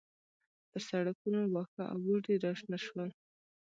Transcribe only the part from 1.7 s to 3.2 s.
او بوټي راشنه شول